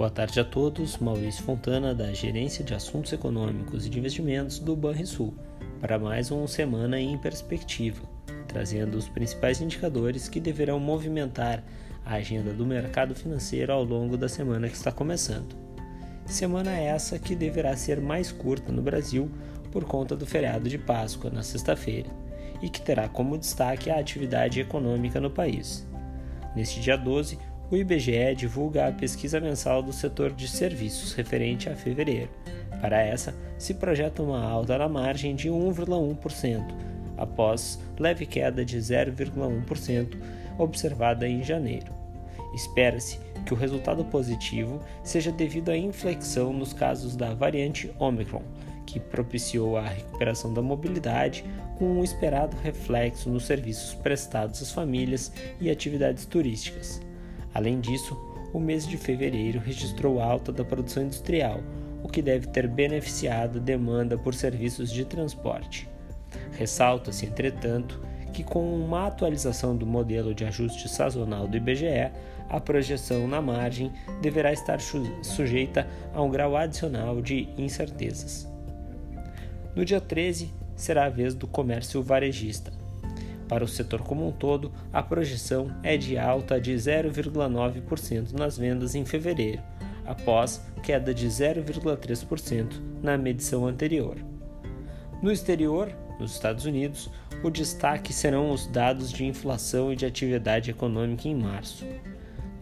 [0.00, 0.96] Boa tarde a todos.
[0.96, 5.34] Maurício Fontana, da Gerência de Assuntos Econômicos e de Investimentos do Banrisul,
[5.78, 8.00] para mais uma Semana em Perspectiva,
[8.48, 11.62] trazendo os principais indicadores que deverão movimentar
[12.02, 15.54] a agenda do mercado financeiro ao longo da semana que está começando.
[16.24, 19.30] Semana essa que deverá ser mais curta no Brasil
[19.70, 22.08] por conta do feriado de Páscoa na sexta-feira
[22.62, 25.86] e que terá como destaque a atividade econômica no país.
[26.56, 27.38] Neste dia 12,
[27.70, 32.30] o IBGE divulga a pesquisa mensal do setor de serviços referente a fevereiro.
[32.80, 36.74] Para essa, se projeta uma alta na margem de 1,1%,
[37.16, 40.16] após leve queda de 0,1%
[40.58, 41.92] observada em janeiro.
[42.52, 48.42] Espera-se que o resultado positivo seja devido à inflexão nos casos da variante Omicron,
[48.84, 51.44] que propiciou a recuperação da mobilidade,
[51.78, 57.00] com um esperado reflexo nos serviços prestados às famílias e atividades turísticas.
[57.54, 58.16] Além disso,
[58.52, 61.60] o mês de fevereiro registrou alta da produção industrial,
[62.02, 65.88] o que deve ter beneficiado a demanda por serviços de transporte.
[66.52, 68.00] Ressalta-se, entretanto,
[68.32, 72.10] que com uma atualização do modelo de ajuste sazonal do IBGE,
[72.48, 74.80] a projeção na margem deverá estar
[75.22, 78.48] sujeita a um grau adicional de incertezas.
[79.74, 82.72] No dia 13, será a vez do comércio varejista.
[83.50, 88.94] Para o setor como um todo, a projeção é de alta de 0,9% nas vendas
[88.94, 89.60] em fevereiro,
[90.06, 94.18] após queda de 0,3% na medição anterior.
[95.20, 97.10] No exterior, nos Estados Unidos,
[97.42, 101.84] o destaque serão os dados de inflação e de atividade econômica em março.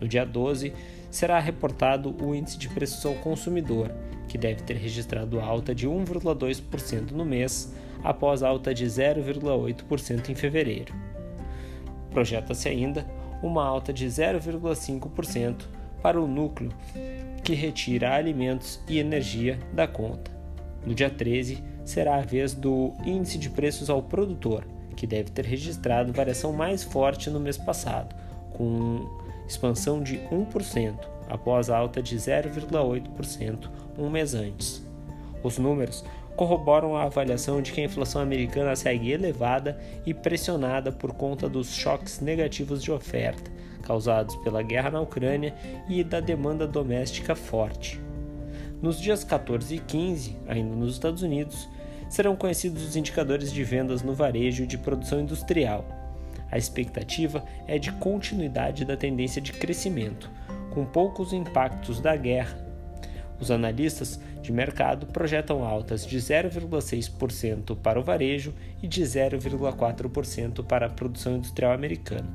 [0.00, 0.72] No dia 12,
[1.10, 3.92] será reportado o índice de preços ao consumidor,
[4.26, 10.94] que deve ter registrado alta de 1,2% no mês, após alta de 0,8% em fevereiro.
[12.10, 13.06] Projeta-se ainda
[13.42, 15.66] uma alta de 0,5%
[16.02, 16.72] para o núcleo
[17.42, 20.30] que retira alimentos e energia da conta.
[20.84, 24.66] No dia 13, será a vez do índice de preços ao produtor,
[24.96, 28.14] que deve ter registrado variação mais forte no mês passado,
[28.52, 29.06] com
[29.46, 30.94] expansão de 1%,
[31.28, 34.84] após alta de 0,8% um mês antes.
[35.42, 36.04] Os números
[36.38, 39.76] corroboram a avaliação de que a inflação americana segue elevada
[40.06, 45.54] e pressionada por conta dos choques negativos de oferta causados pela guerra na Ucrânia
[45.88, 47.98] e da demanda doméstica forte.
[48.80, 51.68] Nos dias 14 e 15, ainda nos Estados Unidos,
[52.08, 55.86] serão conhecidos os indicadores de vendas no varejo de produção industrial.
[56.52, 60.30] A expectativa é de continuidade da tendência de crescimento,
[60.70, 62.67] com poucos impactos da guerra
[63.40, 70.86] os analistas de mercado projetam altas de 0,6% para o varejo e de 0,4% para
[70.86, 72.28] a produção industrial americana.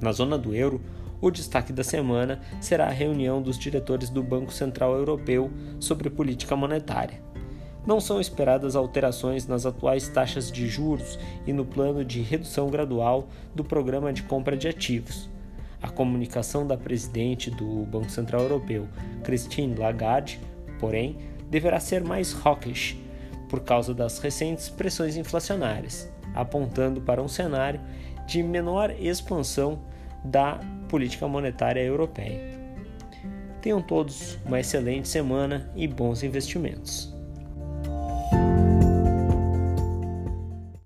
[0.00, 0.80] Na zona do euro,
[1.20, 6.54] o destaque da semana será a reunião dos diretores do Banco Central Europeu sobre política
[6.54, 7.20] monetária.
[7.84, 13.28] Não são esperadas alterações nas atuais taxas de juros e no plano de redução gradual
[13.54, 15.28] do programa de compra de ativos
[15.82, 18.88] a comunicação da presidente do Banco Central Europeu,
[19.22, 20.40] Christine Lagarde,
[20.78, 21.16] porém,
[21.50, 22.96] deverá ser mais hawkish
[23.48, 27.80] por causa das recentes pressões inflacionárias, apontando para um cenário
[28.26, 29.80] de menor expansão
[30.24, 32.58] da política monetária europeia.
[33.62, 37.17] Tenham todos uma excelente semana e bons investimentos.